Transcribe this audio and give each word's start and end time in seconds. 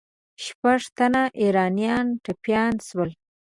شپږ 0.45 0.81
تنه 0.97 1.23
ایرانیان 1.41 2.05
ټپیان 2.23 2.73
سول. 2.87 3.09